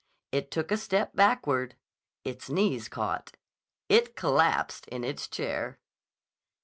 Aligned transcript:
It 0.31 0.49
took 0.49 0.71
a 0.71 0.77
step 0.77 1.15
backward. 1.15 1.75
Its 2.23 2.49
knees 2.49 2.89
caught. 2.89 3.37
It 3.87 4.15
collapsed 4.15 4.87
in 4.87 5.03
its 5.03 5.27
chair. 5.27 5.77